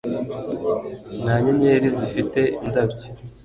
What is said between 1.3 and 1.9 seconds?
nyenyeri